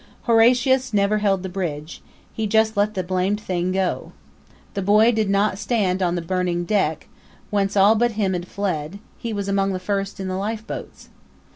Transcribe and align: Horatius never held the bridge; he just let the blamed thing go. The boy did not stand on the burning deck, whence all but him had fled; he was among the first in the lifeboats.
Horatius 0.23 0.95
never 0.95 1.19
held 1.19 1.43
the 1.43 1.47
bridge; 1.47 2.01
he 2.33 2.47
just 2.47 2.75
let 2.75 2.95
the 2.95 3.03
blamed 3.03 3.39
thing 3.39 3.71
go. 3.71 4.13
The 4.73 4.81
boy 4.81 5.11
did 5.11 5.29
not 5.29 5.59
stand 5.59 6.01
on 6.01 6.15
the 6.15 6.23
burning 6.23 6.65
deck, 6.65 7.07
whence 7.51 7.77
all 7.77 7.93
but 7.93 8.13
him 8.13 8.33
had 8.33 8.47
fled; 8.47 8.97
he 9.19 9.31
was 9.31 9.47
among 9.47 9.73
the 9.73 9.79
first 9.79 10.19
in 10.19 10.27
the 10.27 10.37
lifeboats. 10.37 11.09